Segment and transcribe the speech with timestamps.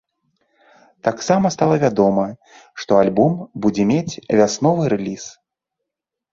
[1.07, 2.25] Таксама стала вядома,
[2.85, 3.31] што альбом
[3.67, 5.31] будзе мець вясновы рэліз.